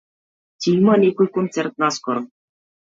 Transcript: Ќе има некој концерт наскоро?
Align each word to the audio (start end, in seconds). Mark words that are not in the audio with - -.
Ќе 0.65 0.73
има 0.79 0.97
некој 1.03 1.31
концерт 1.39 1.81
наскоро? 1.87 2.27